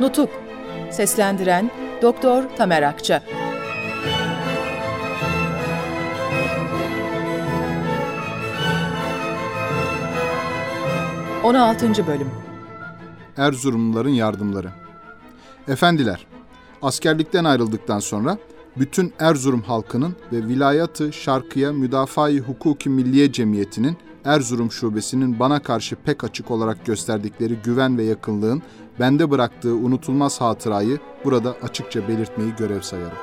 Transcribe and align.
Nutuk 0.00 0.30
Seslendiren 0.90 1.70
Doktor 2.02 2.44
Tamer 2.56 2.82
Akça 2.82 3.22
16. 11.44 12.06
Bölüm 12.06 12.30
Erzurumluların 13.36 14.08
yardımları 14.08 14.70
Efendiler, 15.68 16.26
askerlikten 16.82 17.44
ayrıldıktan 17.44 17.98
sonra 17.98 18.38
bütün 18.76 19.12
Erzurum 19.18 19.62
halkının 19.62 20.16
ve 20.32 20.46
Vilayatı 20.46 21.12
Şarkıya 21.12 21.72
Müdafaa-i 21.72 22.40
Hukuki 22.40 22.90
Milliye 22.90 23.32
Cemiyeti'nin 23.32 23.96
Erzurum 24.24 24.72
Şubesi'nin 24.72 25.38
bana 25.38 25.62
karşı 25.62 25.96
pek 25.96 26.24
açık 26.24 26.50
olarak 26.50 26.86
gösterdikleri 26.86 27.54
güven 27.64 27.98
ve 27.98 28.04
yakınlığın 28.04 28.62
bende 29.00 29.30
bıraktığı 29.30 29.74
unutulmaz 29.74 30.40
hatırayı 30.40 30.98
burada 31.24 31.56
açıkça 31.62 32.08
belirtmeyi 32.08 32.56
görev 32.58 32.80
sayarım. 32.80 33.18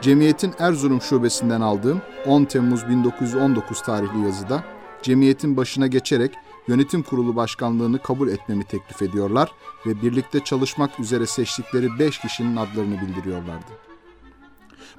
Cemiyetin 0.00 0.52
Erzurum 0.58 1.00
Şubesi'nden 1.00 1.60
aldığım 1.60 2.02
10 2.26 2.44
Temmuz 2.44 2.88
1919 2.88 3.82
tarihli 3.82 4.24
yazıda 4.24 4.64
cemiyetin 5.02 5.56
başına 5.56 5.86
geçerek 5.86 6.34
yönetim 6.68 7.02
kurulu 7.02 7.36
başkanlığını 7.36 7.98
kabul 7.98 8.28
etmemi 8.28 8.64
teklif 8.64 9.02
ediyorlar 9.02 9.50
ve 9.86 10.02
birlikte 10.02 10.44
çalışmak 10.44 11.00
üzere 11.00 11.26
seçtikleri 11.26 11.98
5 11.98 12.18
kişinin 12.18 12.56
adlarını 12.56 13.00
bildiriyorlardı. 13.00 13.70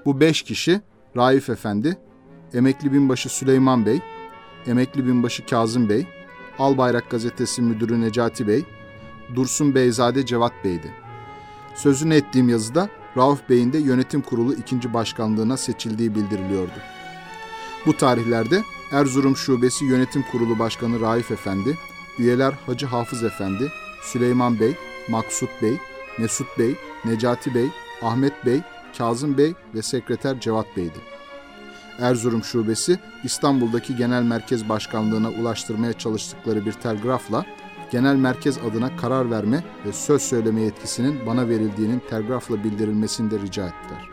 Bu 0.06 0.20
5 0.20 0.42
kişi 0.42 0.82
Raif 1.18 1.50
Efendi, 1.50 1.98
Emekli 2.54 2.94
Binbaşı 2.94 3.30
Süleyman 3.30 3.86
Bey, 3.86 4.02
Emekli 4.68 5.08
Binbaşı 5.08 5.46
Kazım 5.46 5.90
Bey, 5.90 6.08
Albayrak 6.60 7.10
Gazetesi 7.10 7.62
Müdürü 7.62 8.02
Necati 8.02 8.48
Bey, 8.48 8.66
Dursun 9.36 9.76
Beyzade 9.76 10.26
Cevat 10.26 10.54
Bey'di. 10.64 10.94
Sözünü 11.76 12.16
ettiğim 12.16 12.50
yazıda 12.50 12.90
Rauf 13.18 13.50
Bey'in 13.50 13.74
de 13.74 13.78
yönetim 13.78 14.22
kurulu 14.22 14.54
ikinci 14.54 14.94
başkanlığına 14.94 15.58
seçildiği 15.58 16.16
bildiriliyordu. 16.16 16.80
Bu 17.86 17.98
tarihlerde 17.98 18.64
Erzurum 18.92 19.38
Şubesi 19.38 19.86
Yönetim 19.86 20.24
Kurulu 20.32 20.60
Başkanı 20.60 21.02
Raif 21.02 21.32
Efendi, 21.32 21.78
üyeler 22.20 22.54
Hacı 22.66 22.86
Hafız 22.86 23.24
Efendi, 23.24 23.72
Süleyman 24.02 24.60
Bey, 24.60 24.76
Maksut 25.10 25.50
Bey, 25.62 25.78
Mesut 26.18 26.60
Bey, 26.60 26.76
Necati 27.06 27.56
Bey, 27.56 27.68
Ahmet 28.02 28.46
Bey, 28.46 28.62
Kazım 28.98 29.38
Bey 29.38 29.54
ve 29.76 29.82
Sekreter 29.82 30.40
Cevat 30.40 30.78
Bey'di. 30.78 31.00
Erzurum 32.02 32.44
Şubesi, 32.44 33.00
İstanbul'daki 33.24 33.96
Genel 33.96 34.24
Merkez 34.24 34.70
Başkanlığı'na 34.70 35.30
ulaştırmaya 35.30 35.94
çalıştıkları 35.94 36.66
bir 36.66 36.74
telgrafla, 36.74 37.46
Genel 37.92 38.16
Merkez 38.16 38.58
adına 38.58 38.98
karar 38.98 39.32
verme 39.32 39.64
ve 39.86 39.94
söz 39.94 40.22
söyleme 40.22 40.62
yetkisinin 40.62 41.26
bana 41.26 41.50
verildiğinin 41.50 42.02
telgrafla 42.10 42.64
bildirilmesini 42.64 43.32
de 43.32 43.40
rica 43.40 43.68
ettiler. 43.68 44.10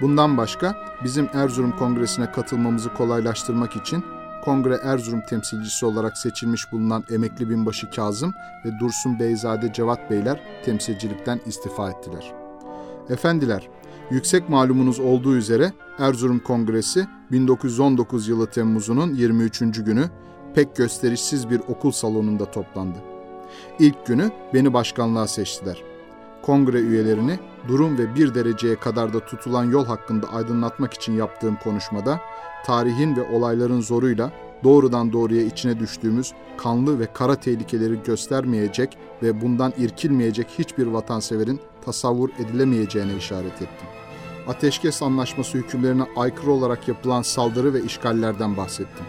Bundan 0.00 0.36
başka 0.36 0.76
bizim 1.04 1.28
Erzurum 1.34 1.76
Kongresi'ne 1.76 2.32
katılmamızı 2.32 2.94
kolaylaştırmak 2.94 3.76
için 3.76 4.04
Kongre 4.44 4.78
Erzurum 4.82 5.20
temsilcisi 5.20 5.86
olarak 5.86 6.18
seçilmiş 6.18 6.72
bulunan 6.72 7.04
emekli 7.10 7.50
binbaşı 7.50 7.90
Kazım 7.90 8.34
ve 8.64 8.78
Dursun 8.80 9.18
Beyzade 9.18 9.72
Cevat 9.72 10.10
Beyler 10.10 10.40
temsilcilikten 10.64 11.40
istifa 11.46 11.90
ettiler. 11.90 12.32
Efendiler, 13.10 13.68
yüksek 14.12 14.48
malumunuz 14.48 15.00
olduğu 15.00 15.36
üzere 15.36 15.72
Erzurum 15.98 16.38
Kongresi 16.38 17.06
1919 17.30 18.28
yılı 18.28 18.46
Temmuz'unun 18.46 19.14
23. 19.14 19.60
günü 19.60 20.10
pek 20.54 20.76
gösterişsiz 20.76 21.50
bir 21.50 21.60
okul 21.68 21.90
salonunda 21.90 22.50
toplandı. 22.50 22.98
İlk 23.78 24.06
günü 24.06 24.30
beni 24.54 24.74
başkanlığa 24.74 25.26
seçtiler. 25.26 25.82
Kongre 26.42 26.80
üyelerini 26.80 27.38
durum 27.68 27.98
ve 27.98 28.14
bir 28.14 28.34
dereceye 28.34 28.76
kadar 28.76 29.14
da 29.14 29.20
tutulan 29.26 29.64
yol 29.64 29.86
hakkında 29.86 30.26
aydınlatmak 30.32 30.94
için 30.94 31.12
yaptığım 31.12 31.56
konuşmada 31.64 32.20
tarihin 32.66 33.16
ve 33.16 33.36
olayların 33.36 33.80
zoruyla 33.80 34.32
doğrudan 34.64 35.12
doğruya 35.12 35.42
içine 35.42 35.78
düştüğümüz 35.78 36.32
kanlı 36.56 36.98
ve 36.98 37.06
kara 37.12 37.36
tehlikeleri 37.36 38.02
göstermeyecek 38.02 38.98
ve 39.22 39.40
bundan 39.40 39.72
irkilmeyecek 39.78 40.46
hiçbir 40.58 40.86
vatanseverin 40.86 41.60
tasavvur 41.84 42.30
edilemeyeceğine 42.38 43.16
işaret 43.16 43.62
ettim. 43.62 44.01
Ateşkes 44.48 45.02
Anlaşması 45.02 45.58
hükümlerine 45.58 46.02
aykırı 46.16 46.50
olarak 46.50 46.88
yapılan 46.88 47.22
saldırı 47.22 47.74
ve 47.74 47.82
işgallerden 47.82 48.56
bahsettim. 48.56 49.06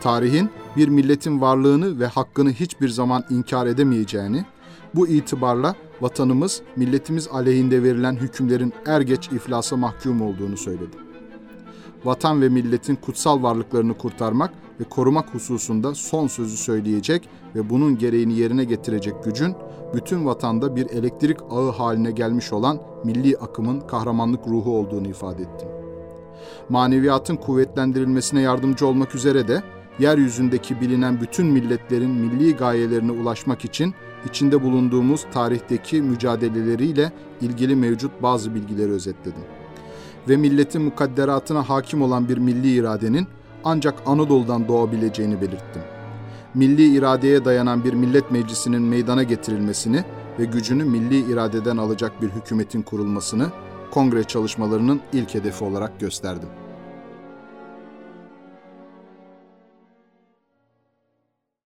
Tarihin 0.00 0.50
bir 0.76 0.88
milletin 0.88 1.40
varlığını 1.40 2.00
ve 2.00 2.06
hakkını 2.06 2.52
hiçbir 2.52 2.88
zaman 2.88 3.24
inkar 3.30 3.66
edemeyeceğini, 3.66 4.44
bu 4.94 5.08
itibarla 5.08 5.74
vatanımız, 6.00 6.62
milletimiz 6.76 7.28
aleyhinde 7.28 7.82
verilen 7.82 8.16
hükümlerin 8.16 8.72
er 8.86 9.00
geç 9.00 9.28
iflasa 9.28 9.76
mahkum 9.76 10.22
olduğunu 10.22 10.56
söyledi. 10.56 11.07
Vatan 12.04 12.42
ve 12.42 12.48
milletin 12.48 12.94
kutsal 12.94 13.42
varlıklarını 13.42 13.98
kurtarmak 13.98 14.50
ve 14.80 14.84
korumak 14.84 15.34
hususunda 15.34 15.94
son 15.94 16.26
sözü 16.26 16.56
söyleyecek 16.56 17.28
ve 17.54 17.70
bunun 17.70 17.98
gereğini 17.98 18.34
yerine 18.34 18.64
getirecek 18.64 19.24
gücün 19.24 19.54
bütün 19.94 20.26
vatanda 20.26 20.76
bir 20.76 20.90
elektrik 20.90 21.38
ağı 21.50 21.70
haline 21.70 22.10
gelmiş 22.10 22.52
olan 22.52 22.80
milli 23.04 23.36
akımın 23.36 23.80
kahramanlık 23.80 24.46
ruhu 24.46 24.78
olduğunu 24.78 25.08
ifade 25.08 25.42
ettim. 25.42 25.68
Maneviyatın 26.68 27.36
kuvvetlendirilmesine 27.36 28.40
yardımcı 28.40 28.86
olmak 28.86 29.14
üzere 29.14 29.48
de 29.48 29.62
yeryüzündeki 29.98 30.80
bilinen 30.80 31.20
bütün 31.20 31.46
milletlerin 31.46 32.10
milli 32.10 32.56
gayelerine 32.56 33.12
ulaşmak 33.12 33.64
için 33.64 33.94
içinde 34.28 34.62
bulunduğumuz 34.62 35.26
tarihteki 35.32 36.02
mücadeleleriyle 36.02 37.12
ilgili 37.40 37.76
mevcut 37.76 38.22
bazı 38.22 38.54
bilgileri 38.54 38.92
özetledim. 38.92 39.57
Ve 40.28 40.36
milletin 40.36 40.82
mukadderatına 40.82 41.68
hakim 41.68 42.02
olan 42.02 42.28
bir 42.28 42.38
milli 42.38 42.72
iradenin 42.74 43.26
ancak 43.64 43.94
Anadolu'dan 44.06 44.68
doğabileceğini 44.68 45.40
belirttim. 45.40 45.82
Milli 46.54 46.96
iradeye 46.96 47.44
dayanan 47.44 47.84
bir 47.84 47.92
millet 47.92 48.30
meclisinin 48.30 48.82
meydana 48.82 49.22
getirilmesini 49.22 50.04
ve 50.38 50.44
gücünü 50.44 50.84
milli 50.84 51.32
iradeden 51.32 51.76
alacak 51.76 52.22
bir 52.22 52.28
hükümetin 52.28 52.82
kurulmasını 52.82 53.46
kongre 53.90 54.24
çalışmalarının 54.24 55.00
ilk 55.12 55.34
hedefi 55.34 55.64
olarak 55.64 56.00
gösterdim. 56.00 56.48